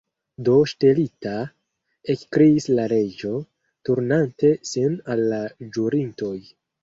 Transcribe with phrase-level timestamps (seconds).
[0.45, 1.33] "Do, ŝtelita!"
[2.13, 3.33] ekkriis la Reĝo,
[3.89, 5.43] turnante sin al la
[5.77, 6.35] ĵurintoj.